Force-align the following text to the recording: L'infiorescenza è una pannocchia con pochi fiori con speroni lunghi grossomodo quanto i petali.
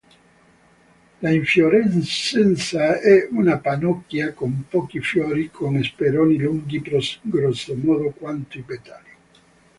L'infiorescenza 1.19 2.99
è 2.99 3.27
una 3.29 3.59
pannocchia 3.59 4.33
con 4.33 4.65
pochi 4.67 4.99
fiori 4.99 5.51
con 5.51 5.79
speroni 5.83 6.39
lunghi 6.39 6.81
grossomodo 6.81 8.09
quanto 8.09 8.57
i 8.57 8.61
petali. 8.63 9.09